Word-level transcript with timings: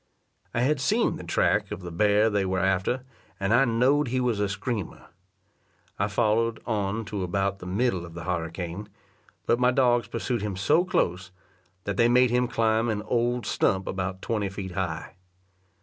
I 0.51 0.61
had 0.61 0.79
seen 0.81 1.17
the 1.17 1.23
track 1.23 1.71
of 1.71 1.81
the 1.83 1.91
bear 1.91 2.27
they 2.31 2.43
were 2.43 2.57
after, 2.57 3.03
and 3.39 3.53
I 3.53 3.65
knowed 3.65 4.07
he 4.07 4.19
was 4.19 4.39
a 4.39 4.49
screamer. 4.49 5.09
I 5.99 6.07
followed 6.07 6.59
on 6.65 7.05
to 7.05 7.21
about 7.21 7.59
the 7.59 7.67
middle 7.67 8.03
of 8.03 8.15
the 8.15 8.23
harricane; 8.23 8.89
but 9.45 9.59
my 9.59 9.69
dogs 9.69 10.07
pursued 10.07 10.41
him 10.41 10.55
so 10.57 10.83
close, 10.83 11.29
that 11.83 11.97
they 11.97 12.09
made 12.09 12.31
him 12.31 12.47
climb 12.47 12.89
an 12.89 13.03
old 13.03 13.45
stump 13.45 13.85
about 13.85 14.23
twenty 14.23 14.49
feet 14.49 14.71
high. 14.71 15.13